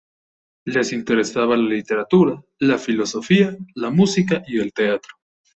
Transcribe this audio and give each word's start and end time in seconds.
Les 0.75 0.89
interesaba 0.95 1.55
la 1.59 1.67
literatura, 1.73 2.35
la 2.59 2.79
filosofía, 2.79 3.55
la 3.75 3.91
música 3.91 4.41
y 4.47 4.59
el 4.59 4.73
teatro. 4.73 5.13